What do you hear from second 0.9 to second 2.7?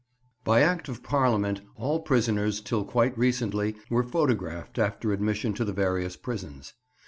Parliament, all prisoners,